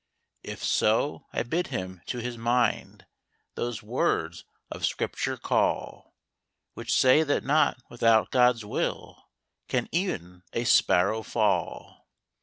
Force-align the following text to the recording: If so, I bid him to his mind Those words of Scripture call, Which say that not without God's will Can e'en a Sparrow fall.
If 0.41 0.63
so, 0.63 1.27
I 1.31 1.43
bid 1.43 1.67
him 1.67 2.01
to 2.07 2.17
his 2.17 2.35
mind 2.35 3.05
Those 3.53 3.83
words 3.83 4.45
of 4.71 4.83
Scripture 4.83 5.37
call, 5.37 6.15
Which 6.73 6.91
say 6.91 7.21
that 7.21 7.43
not 7.43 7.83
without 7.87 8.31
God's 8.31 8.65
will 8.65 9.29
Can 9.67 9.87
e'en 9.93 10.41
a 10.53 10.63
Sparrow 10.63 11.21
fall. 11.21 12.07